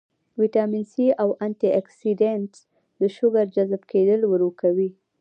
[0.39, 2.59] وټامن سي او انټي اکسيډنټس
[2.99, 4.89] د شوګر جذب کېدل ورو کوي